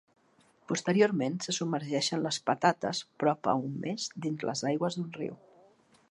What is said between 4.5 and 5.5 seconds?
les aigües d'un riu.